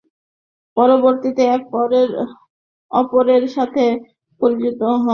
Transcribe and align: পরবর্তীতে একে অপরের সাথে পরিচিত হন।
পরবর্তীতে 0.77 1.43
একে 1.47 2.01
অপরের 2.91 3.43
সাথে 3.55 3.85
পরিচিত 4.41 4.79
হন। 4.95 5.07